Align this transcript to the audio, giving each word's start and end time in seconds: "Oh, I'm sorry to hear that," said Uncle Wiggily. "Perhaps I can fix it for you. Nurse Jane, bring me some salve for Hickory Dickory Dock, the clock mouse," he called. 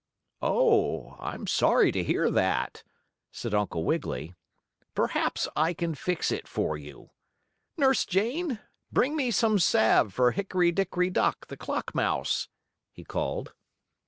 "Oh, 0.41 1.15
I'm 1.19 1.45
sorry 1.45 1.91
to 1.91 2.03
hear 2.03 2.31
that," 2.31 2.81
said 3.31 3.53
Uncle 3.53 3.83
Wiggily. 3.85 4.33
"Perhaps 4.95 5.47
I 5.55 5.75
can 5.75 5.93
fix 5.93 6.31
it 6.31 6.47
for 6.47 6.75
you. 6.75 7.11
Nurse 7.77 8.03
Jane, 8.07 8.57
bring 8.91 9.15
me 9.15 9.29
some 9.29 9.59
salve 9.59 10.11
for 10.11 10.31
Hickory 10.31 10.71
Dickory 10.71 11.11
Dock, 11.11 11.45
the 11.49 11.55
clock 11.55 11.93
mouse," 11.93 12.47
he 12.91 13.03
called. 13.03 13.53